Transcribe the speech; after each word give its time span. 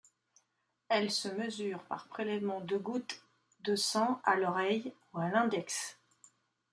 Elle 0.89 1.11
se 1.11 1.27
mesure 1.29 1.83
par 1.83 2.07
prélèvement 2.07 2.61
de 2.61 2.75
goutte 2.75 3.21
de 3.59 3.75
sang 3.75 4.19
à 4.23 4.35
l'oreille, 4.35 4.95
ou 5.13 5.19
à 5.19 5.29
l'index. 5.29 5.99